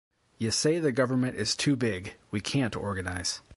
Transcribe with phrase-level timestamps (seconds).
[0.39, 3.41] You say the government is too big; we can't organize.